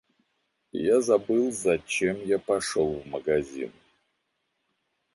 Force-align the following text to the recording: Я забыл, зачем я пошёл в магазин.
Я 0.71 0.95
забыл, 1.09 1.51
зачем 1.51 2.25
я 2.25 2.39
пошёл 2.39 2.91
в 3.01 3.05
магазин. 3.07 3.71